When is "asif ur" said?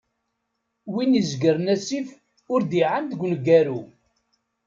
1.75-2.61